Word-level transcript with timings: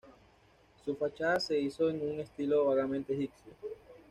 Su 0.83 0.95
fachada 0.95 1.39
se 1.39 1.59
hizo 1.59 1.91
en 1.91 2.01
un 2.01 2.19
estilo 2.21 2.65
vagamente 2.65 3.13
egipcio. 3.13 3.51